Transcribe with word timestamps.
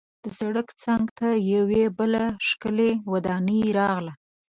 د 0.23 0.25
سړک 0.39 0.67
څنګ 0.83 1.05
ته 1.17 1.27
یوه 1.53 1.81
بله 1.97 2.23
ښکلې 2.47 2.91
ودانۍ 3.11 3.61
راغله. 3.77 4.13